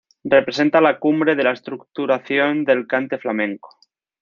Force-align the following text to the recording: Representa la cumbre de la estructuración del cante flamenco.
Representa 0.33 0.81
la 0.81 0.93
cumbre 1.03 1.35
de 1.35 1.43
la 1.43 1.51
estructuración 1.51 2.65
del 2.65 2.87
cante 2.87 3.19
flamenco. 3.19 3.69